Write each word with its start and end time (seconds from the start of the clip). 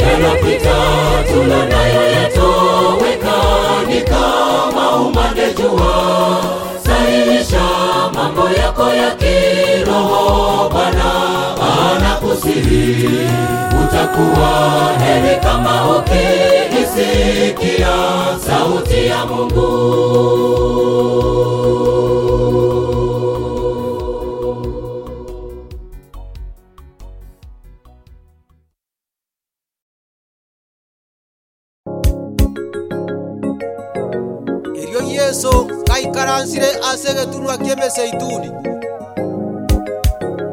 yanapita 0.00 0.76
tula 1.32 1.60
nayo 1.72 2.02
yatoweka 2.14 3.38
ni 3.88 4.00
kama 4.00 4.90
umande 4.96 5.52
jua 5.52 6.40
sahihisha 6.84 7.64
mambo 8.14 8.48
yako 8.50 8.82
ya 8.94 9.10
kiroho 9.10 10.68
bana 10.74 11.12
anakusihi 11.60 13.28
utakuwa 13.84 14.92
heri 15.04 15.36
kama 15.36 15.74
ukiisikia 15.96 17.96
sauti 18.46 19.06
ya 19.06 19.26
mungu 19.26 20.87
jesu 35.28 35.82
gaikaransire 35.86 36.66
ase 36.92 37.08
egeturwa 37.10 37.58
kia 37.58 37.72
emeseituni 37.72 38.50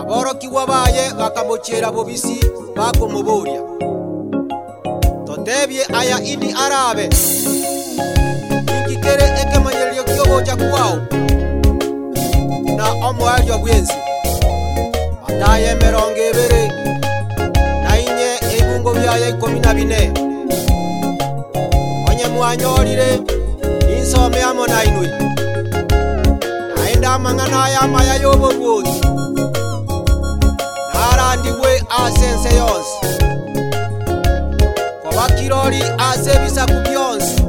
aborokiwa 0.00 0.66
baye 0.66 1.10
bakamochera 1.18 1.90
bobisi 1.92 2.44
bakomoboria 2.76 3.60
totebie 5.26 5.86
aya 5.98 6.22
indi 6.22 6.54
arabe 6.66 7.04
iki 8.86 8.96
kere 8.96 9.24
ekemanyerio 9.42 10.04
kia 10.04 10.22
ogocha 10.22 10.56
kwao 10.56 10.96
na 12.76 12.92
omwario 13.08 13.58
bwensi 13.58 13.94
ataye 15.28 15.66
emerongo 15.66 16.20
ebere 16.30 16.66
na 17.82 17.98
inye 18.00 18.56
ebungo 18.58 18.90
biaye 18.94 19.28
ikomi 19.30 19.60
na 19.60 19.74
bine 19.74 20.12
onye 22.10 22.26
mwanyorire 22.34 23.18
insome 24.00 24.38
yamona 24.38 24.84
inwe 24.84 25.12
aenda 26.84 27.18
mangana 27.18 27.64
aya 27.64 27.88
maya 27.88 28.14
yovovuosi 28.22 29.00
narandiwe 30.94 31.72
asense 32.04 32.52
yonse 32.60 32.92
kwavakiroli 35.02 35.82
asevisa 36.10 36.66
kuvyonse 36.66 37.39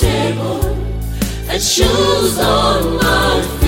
table 0.00 0.62
and 1.48 1.62
shoes 1.62 2.38
on 2.38 2.96
my 2.96 3.42
feet. 3.60 3.65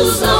knows 0.00 0.37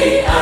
the 0.00 0.37